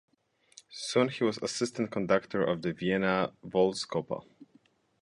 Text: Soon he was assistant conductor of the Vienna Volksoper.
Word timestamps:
Soon 0.71 1.09
he 1.09 1.23
was 1.23 1.37
assistant 1.43 1.91
conductor 1.91 2.43
of 2.43 2.63
the 2.63 2.73
Vienna 2.73 3.33
Volksoper. 3.45 4.23